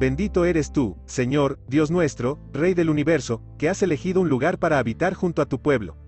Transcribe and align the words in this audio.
Bendito 0.00 0.46
eres 0.46 0.72
tú, 0.72 0.96
Señor, 1.04 1.58
Dios 1.68 1.90
nuestro, 1.90 2.38
Rey 2.54 2.72
del 2.72 2.88
universo, 2.88 3.42
que 3.58 3.68
has 3.68 3.82
elegido 3.82 4.22
un 4.22 4.30
lugar 4.30 4.58
para 4.58 4.78
habitar 4.78 5.12
junto 5.12 5.42
a 5.42 5.46
tu 5.46 5.60
pueblo. 5.60 5.98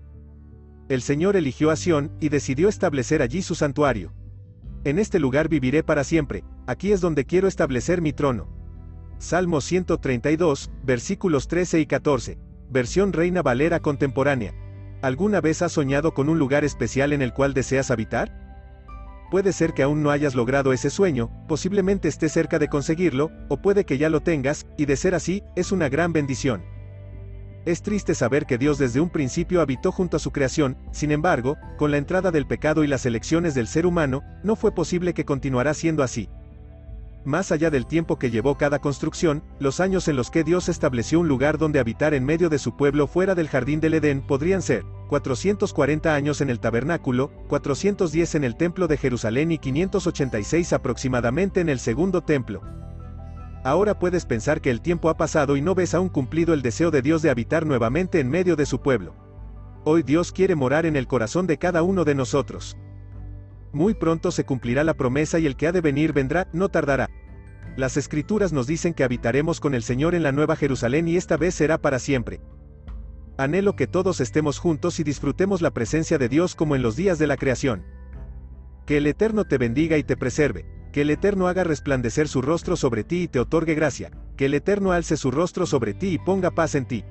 El 0.89 1.03
Señor 1.03 1.35
eligió 1.35 1.69
a 1.69 1.75
Sión, 1.75 2.11
y 2.19 2.29
decidió 2.29 2.69
establecer 2.69 3.21
allí 3.21 3.43
su 3.43 3.53
santuario. 3.53 4.11
En 4.83 4.97
este 4.97 5.19
lugar 5.19 5.47
viviré 5.47 5.83
para 5.83 6.03
siempre, 6.03 6.43
aquí 6.65 6.91
es 6.91 7.01
donde 7.01 7.25
quiero 7.25 7.47
establecer 7.47 8.01
mi 8.01 8.13
trono. 8.13 8.47
Salmo 9.19 9.61
132, 9.61 10.71
versículos 10.83 11.47
13 11.47 11.79
y 11.79 11.85
14. 11.85 12.39
Versión 12.69 13.13
Reina 13.13 13.41
Valera 13.43 13.79
contemporánea. 13.79 14.53
¿Alguna 15.03 15.39
vez 15.39 15.61
has 15.61 15.71
soñado 15.71 16.13
con 16.13 16.29
un 16.29 16.39
lugar 16.39 16.65
especial 16.65 17.13
en 17.13 17.21
el 17.21 17.31
cual 17.31 17.53
deseas 17.53 17.91
habitar? 17.91 18.42
Puede 19.33 19.51
ser 19.51 19.73
que 19.73 19.81
aún 19.81 20.03
no 20.03 20.11
hayas 20.11 20.35
logrado 20.35 20.73
ese 20.73 20.91
sueño, 20.91 21.31
posiblemente 21.47 22.07
estés 22.07 22.31
cerca 22.31 22.59
de 22.59 22.67
conseguirlo, 22.67 23.31
o 23.49 23.57
puede 23.57 23.83
que 23.83 23.97
ya 23.97 24.07
lo 24.07 24.21
tengas, 24.21 24.67
y 24.77 24.85
de 24.85 24.95
ser 24.95 25.15
así, 25.15 25.41
es 25.55 25.71
una 25.71 25.89
gran 25.89 26.13
bendición. 26.13 26.61
Es 27.65 27.81
triste 27.81 28.13
saber 28.13 28.45
que 28.45 28.59
Dios 28.59 28.77
desde 28.77 29.01
un 29.01 29.09
principio 29.09 29.61
habitó 29.61 29.91
junto 29.91 30.17
a 30.17 30.19
su 30.19 30.29
creación, 30.29 30.77
sin 30.91 31.11
embargo, 31.11 31.57
con 31.79 31.89
la 31.89 31.97
entrada 31.97 32.29
del 32.29 32.45
pecado 32.45 32.83
y 32.83 32.87
las 32.87 33.07
elecciones 33.07 33.55
del 33.55 33.65
ser 33.65 33.87
humano, 33.87 34.21
no 34.43 34.55
fue 34.55 34.71
posible 34.71 35.15
que 35.15 35.25
continuará 35.25 35.73
siendo 35.73 36.03
así. 36.03 36.29
Más 37.25 37.51
allá 37.51 37.71
del 37.71 37.87
tiempo 37.87 38.19
que 38.19 38.29
llevó 38.29 38.59
cada 38.59 38.77
construcción, 38.77 39.41
los 39.57 39.79
años 39.79 40.07
en 40.09 40.15
los 40.15 40.29
que 40.29 40.43
Dios 40.43 40.69
estableció 40.69 41.19
un 41.19 41.27
lugar 41.27 41.57
donde 41.57 41.79
habitar 41.79 42.13
en 42.13 42.23
medio 42.23 42.49
de 42.49 42.59
su 42.59 42.77
pueblo 42.77 43.07
fuera 43.07 43.33
del 43.33 43.49
jardín 43.49 43.79
del 43.79 43.95
Edén 43.95 44.21
podrían 44.21 44.61
ser 44.61 44.83
440 45.13 46.15
años 46.15 46.41
en 46.41 46.49
el 46.49 46.59
tabernáculo, 46.59 47.29
410 47.47 48.33
en 48.33 48.43
el 48.43 48.55
templo 48.55 48.87
de 48.87 48.97
Jerusalén 48.97 49.51
y 49.51 49.59
586 49.59 50.73
aproximadamente 50.73 51.61
en 51.61 51.69
el 51.69 51.77
segundo 51.77 52.21
templo. 52.21 52.63
Ahora 53.63 53.99
puedes 53.99 54.25
pensar 54.25 54.59
que 54.59 54.71
el 54.71 54.81
tiempo 54.81 55.09
ha 55.09 55.15
pasado 55.15 55.55
y 55.55 55.61
no 55.61 55.75
ves 55.75 55.93
aún 55.93 56.09
cumplido 56.09 56.55
el 56.55 56.63
deseo 56.63 56.89
de 56.89 57.03
Dios 57.03 57.21
de 57.21 57.29
habitar 57.29 57.67
nuevamente 57.67 58.19
en 58.19 58.27
medio 58.27 58.55
de 58.55 58.65
su 58.65 58.81
pueblo. 58.81 59.13
Hoy 59.83 60.01
Dios 60.01 60.31
quiere 60.31 60.55
morar 60.55 60.87
en 60.87 60.95
el 60.95 61.05
corazón 61.05 61.45
de 61.45 61.59
cada 61.59 61.83
uno 61.83 62.05
de 62.05 62.15
nosotros. 62.15 62.75
Muy 63.71 63.93
pronto 63.93 64.31
se 64.31 64.45
cumplirá 64.45 64.83
la 64.83 64.95
promesa 64.95 65.37
y 65.37 65.45
el 65.45 65.55
que 65.55 65.67
ha 65.67 65.71
de 65.71 65.81
venir 65.81 66.13
vendrá, 66.13 66.47
no 66.53 66.69
tardará. 66.69 67.11
Las 67.77 67.97
escrituras 67.97 68.51
nos 68.51 68.65
dicen 68.65 68.95
que 68.95 69.03
habitaremos 69.03 69.59
con 69.59 69.75
el 69.75 69.83
Señor 69.83 70.15
en 70.15 70.23
la 70.23 70.31
Nueva 70.31 70.55
Jerusalén 70.55 71.07
y 71.07 71.17
esta 71.17 71.37
vez 71.37 71.53
será 71.53 71.77
para 71.77 71.99
siempre. 71.99 72.41
Anhelo 73.35 73.75
que 73.75 73.87
todos 73.87 74.21
estemos 74.21 74.59
juntos 74.59 74.99
y 74.99 75.03
disfrutemos 75.03 75.61
la 75.63 75.71
presencia 75.71 76.19
de 76.19 76.29
Dios 76.29 76.53
como 76.53 76.75
en 76.75 76.83
los 76.83 76.95
días 76.95 77.17
de 77.17 77.25
la 77.25 77.35
creación. 77.35 77.83
Que 78.85 78.97
el 78.97 79.07
Eterno 79.07 79.45
te 79.45 79.57
bendiga 79.57 79.97
y 79.97 80.03
te 80.03 80.15
preserve, 80.15 80.65
que 80.91 81.01
el 81.01 81.09
Eterno 81.09 81.47
haga 81.47 81.63
resplandecer 81.63 82.27
su 82.27 82.43
rostro 82.43 82.75
sobre 82.75 83.03
ti 83.03 83.23
y 83.23 83.27
te 83.27 83.39
otorgue 83.39 83.73
gracia, 83.73 84.11
que 84.37 84.45
el 84.45 84.53
Eterno 84.53 84.91
alce 84.91 85.17
su 85.17 85.31
rostro 85.31 85.65
sobre 85.65 85.95
ti 85.95 86.09
y 86.09 86.17
ponga 86.19 86.51
paz 86.51 86.75
en 86.75 86.85
ti. 86.85 87.03